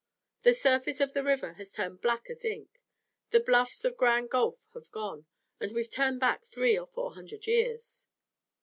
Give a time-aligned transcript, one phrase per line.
[0.41, 2.81] The surface of the river has turned black as ink,
[3.29, 5.27] the bluffs of Grand Gulf have gone,
[5.59, 8.07] and we've turned back three or four hundred years."